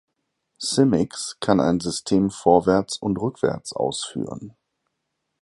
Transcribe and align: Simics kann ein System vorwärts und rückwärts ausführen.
Simics 0.57 1.37
kann 1.41 1.59
ein 1.59 1.79
System 1.79 2.31
vorwärts 2.31 2.97
und 2.97 3.17
rückwärts 3.21 3.71
ausführen. 3.73 4.55